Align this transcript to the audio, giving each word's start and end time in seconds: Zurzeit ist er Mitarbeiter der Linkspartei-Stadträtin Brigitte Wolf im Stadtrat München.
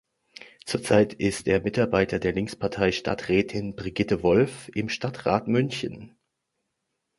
Zurzeit 0.65 1.13
ist 1.13 1.47
er 1.47 1.61
Mitarbeiter 1.61 2.17
der 2.17 2.33
Linkspartei-Stadträtin 2.33 3.75
Brigitte 3.75 4.23
Wolf 4.23 4.71
im 4.73 4.89
Stadtrat 4.89 5.47
München. 5.47 6.15